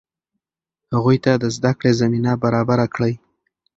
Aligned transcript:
هغوی 0.93 1.17
ته 1.25 1.31
د 1.37 1.43
زده 1.55 1.71
کړې 1.79 1.91
زمینه 2.01 2.31
برابره 2.43 2.85
کړئ. 2.93 3.13